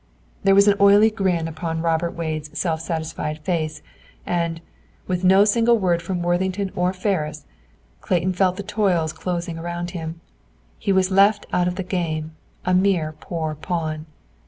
[0.43, 3.83] There was an oily grin upon Robert Wade's self satisfied face,
[4.25, 4.59] and,
[5.05, 7.45] with no single word from Worthington or Ferris,
[7.99, 10.19] Clayton felt the toils closing around him.
[10.79, 12.35] He was left out of the game
[12.65, 14.07] a mere poor pawn.